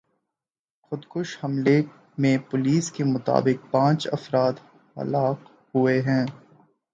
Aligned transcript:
خودکش 0.83 1.37
حملے 1.43 1.81
میں 2.17 2.37
پولیس 2.49 2.91
کے 2.91 3.03
مطابق 3.03 3.71
پانچ 3.71 4.07
افراد 4.11 4.53
ہلاک 4.97 5.39
ہوئے 5.75 6.01
ہیں 6.01 6.25